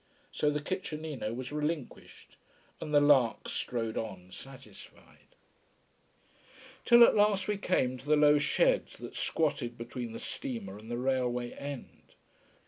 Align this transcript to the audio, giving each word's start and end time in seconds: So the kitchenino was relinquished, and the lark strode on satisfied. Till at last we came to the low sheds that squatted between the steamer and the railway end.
So 0.31 0.49
the 0.49 0.59
kitchenino 0.61 1.31
was 1.31 1.51
relinquished, 1.51 2.35
and 2.81 2.91
the 2.91 2.99
lark 2.99 3.47
strode 3.47 3.97
on 3.99 4.31
satisfied. 4.31 5.35
Till 6.85 7.03
at 7.03 7.13
last 7.15 7.47
we 7.47 7.55
came 7.57 7.99
to 7.99 8.07
the 8.07 8.15
low 8.15 8.39
sheds 8.39 8.97
that 8.97 9.15
squatted 9.15 9.77
between 9.77 10.11
the 10.11 10.17
steamer 10.17 10.75
and 10.75 10.89
the 10.89 10.97
railway 10.97 11.51
end. 11.51 12.15